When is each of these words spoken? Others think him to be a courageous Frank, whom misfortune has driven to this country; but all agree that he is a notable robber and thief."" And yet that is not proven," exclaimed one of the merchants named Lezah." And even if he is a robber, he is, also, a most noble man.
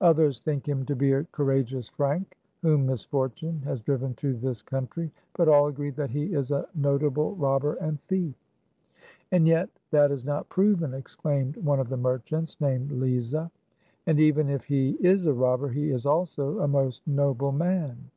Others 0.00 0.38
think 0.38 0.68
him 0.68 0.86
to 0.86 0.94
be 0.94 1.10
a 1.10 1.24
courageous 1.32 1.88
Frank, 1.88 2.36
whom 2.62 2.86
misfortune 2.86 3.60
has 3.64 3.80
driven 3.80 4.14
to 4.14 4.34
this 4.36 4.62
country; 4.62 5.10
but 5.36 5.48
all 5.48 5.66
agree 5.66 5.90
that 5.90 6.10
he 6.10 6.32
is 6.32 6.52
a 6.52 6.68
notable 6.76 7.34
robber 7.34 7.74
and 7.80 8.00
thief."" 8.02 8.36
And 9.32 9.48
yet 9.48 9.68
that 9.90 10.12
is 10.12 10.24
not 10.24 10.48
proven," 10.48 10.94
exclaimed 10.94 11.56
one 11.56 11.80
of 11.80 11.88
the 11.88 11.96
merchants 11.96 12.60
named 12.60 12.92
Lezah." 12.92 13.50
And 14.06 14.20
even 14.20 14.48
if 14.48 14.62
he 14.62 14.90
is 15.00 15.26
a 15.26 15.32
robber, 15.34 15.70
he 15.70 15.90
is, 15.90 16.06
also, 16.06 16.60
a 16.60 16.68
most 16.68 17.04
noble 17.08 17.50
man. 17.50 18.12